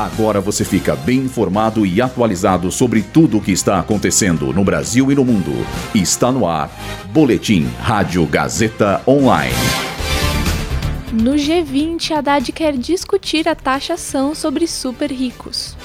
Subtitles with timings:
[0.00, 5.12] Agora você fica bem informado e atualizado sobre tudo o que está acontecendo no Brasil
[5.12, 5.52] e no mundo.
[5.94, 6.70] Está no ar.
[7.12, 9.54] Boletim Rádio Gazeta Online.
[11.12, 15.76] No G20, Haddad quer discutir a taxação sobre super ricos.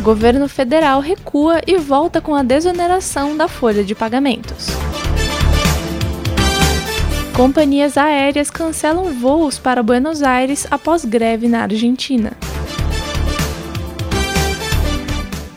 [0.00, 4.66] Governo federal recua e volta com a desoneração da folha de pagamentos.
[7.34, 12.32] Companhias aéreas cancelam voos para Buenos Aires após greve na Argentina.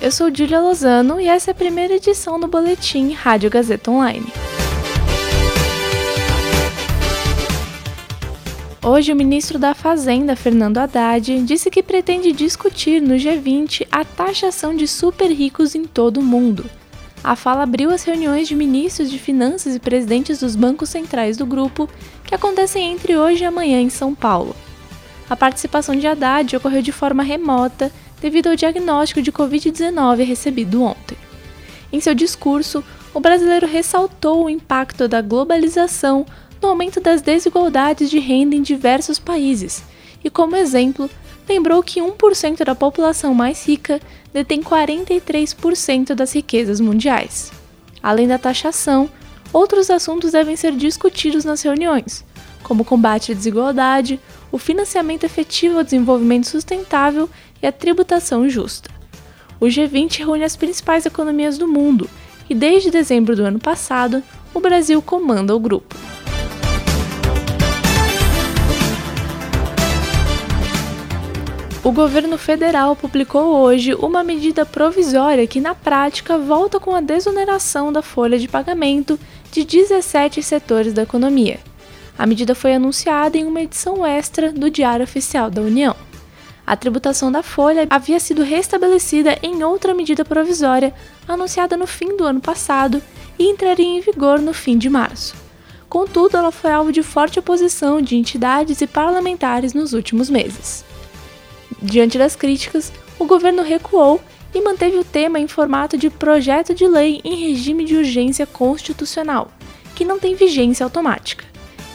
[0.01, 4.25] Eu sou Julia Lozano e essa é a primeira edição do boletim Rádio Gazeta Online.
[8.83, 14.75] Hoje, o ministro da Fazenda, Fernando Haddad, disse que pretende discutir no G20 a taxação
[14.75, 16.65] de super ricos em todo o mundo
[17.23, 21.45] a fala abriu as reuniões de ministros de finanças e presidentes dos bancos centrais do
[21.45, 21.89] grupo,
[22.23, 24.55] que acontecem entre hoje e amanhã em São Paulo.
[25.29, 27.91] A participação de Haddad ocorreu de forma remota
[28.21, 31.17] devido ao diagnóstico de Covid-19 recebido ontem.
[31.91, 32.83] Em seu discurso,
[33.13, 36.25] o brasileiro ressaltou o impacto da globalização
[36.61, 39.83] no aumento das desigualdades de renda em diversos países
[40.23, 41.09] e, como exemplo,
[41.47, 43.99] lembrou que 1% da população mais rica
[44.33, 47.51] detém 43% das riquezas mundiais.
[48.01, 49.09] Além da taxação,
[49.53, 52.23] outros assuntos devem ser discutidos nas reuniões,
[52.63, 54.19] como o combate à desigualdade,
[54.51, 57.29] o financiamento efetivo ao desenvolvimento sustentável
[57.61, 58.89] e a tributação justa.
[59.59, 62.09] O G20 reúne as principais economias do mundo
[62.49, 64.21] e, desde dezembro do ano passado,
[64.53, 65.95] o Brasil comanda o grupo.
[71.87, 77.93] O governo federal publicou hoje uma medida provisória que, na prática, volta com a desoneração
[77.93, 79.17] da folha de pagamento
[79.53, 81.61] de 17 setores da economia.
[82.19, 85.95] A medida foi anunciada em uma edição extra do Diário Oficial da União.
[86.65, 90.93] A tributação da folha havia sido restabelecida em outra medida provisória
[91.25, 93.01] anunciada no fim do ano passado
[93.39, 95.35] e entraria em vigor no fim de março.
[95.87, 100.85] Contudo, ela foi alvo de forte oposição de entidades e parlamentares nos últimos meses.
[101.81, 104.21] Diante das críticas, o governo recuou
[104.53, 109.51] e manteve o tema em formato de projeto de lei em regime de urgência constitucional,
[109.95, 111.45] que não tem vigência automática.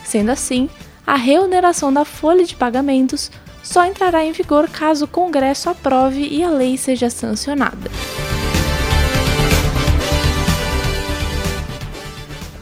[0.05, 0.69] Sendo assim,
[1.07, 3.31] a reoneração da folha de pagamentos
[3.63, 7.91] só entrará em vigor caso o Congresso aprove e a lei seja sancionada.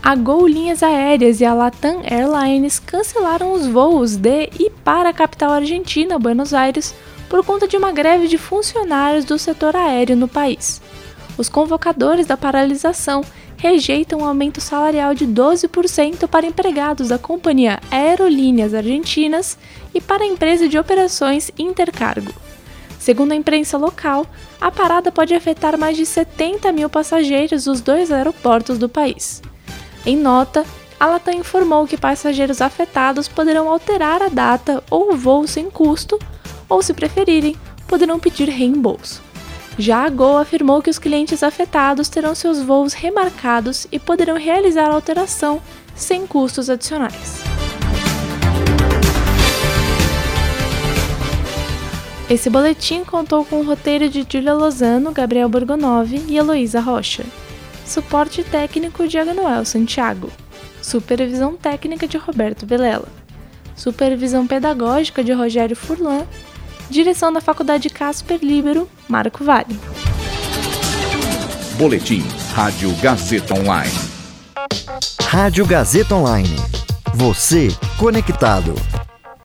[0.02, 5.12] A Gol Linhas Aéreas e a Latam Airlines cancelaram os voos de e para a
[5.12, 6.94] capital argentina, Buenos Aires,
[7.28, 10.80] por conta de uma greve de funcionários do setor aéreo no país.
[11.36, 13.22] Os convocadores da paralisação
[13.58, 19.58] rejeitam um aumento salarial de 12% para empregados da companhia Aerolíneas Argentinas
[19.94, 22.32] e para a empresa de operações Intercargo.
[22.98, 24.26] Segundo a imprensa local,
[24.58, 29.42] a parada pode afetar mais de 70 mil passageiros dos dois aeroportos do país.
[30.04, 30.64] Em nota,
[30.98, 36.18] a Latam informou que passageiros afetados poderão alterar a data ou o voo sem custo
[36.68, 37.56] ou, se preferirem,
[37.86, 39.22] poderão pedir reembolso.
[39.78, 44.90] Já a Gol afirmou que os clientes afetados terão seus voos remarcados e poderão realizar
[44.90, 45.60] a alteração
[45.94, 47.42] sem custos adicionais.
[52.28, 57.24] Esse boletim contou com o roteiro de Julia Lozano, Gabriel Borgonov e Heloísa Rocha.
[57.90, 60.30] Suporte técnico de Agnoel Santiago.
[60.80, 63.08] Supervisão técnica de Roberto Velela.
[63.74, 66.24] Supervisão pedagógica de Rogério Furlan
[66.88, 69.76] Direção da Faculdade Casper Libero, Marco Vale.
[71.76, 72.22] Boletim
[72.54, 73.98] Rádio Gazeta Online.
[75.22, 76.56] Rádio Gazeta Online.
[77.12, 78.72] Você conectado.